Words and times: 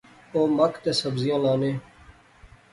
اوہ 0.33 0.47
مک 0.57 0.73
تے 0.83 0.91
سبزیاں 1.01 1.39
لانے 1.43 1.71